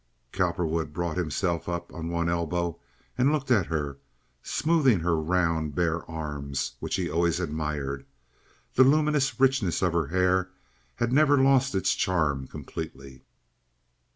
[0.31, 2.79] Cowperwood brought himself up on one elbow
[3.19, 3.99] and looked at her,
[4.41, 8.07] smoothing her round, bare arms, which he always admired.
[8.73, 10.49] The luminous richness of her hair
[10.95, 13.21] had never lost its charm completely.